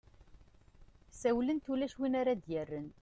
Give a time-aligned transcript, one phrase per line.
[1.11, 2.87] ssawlent ula win ara ad-yerren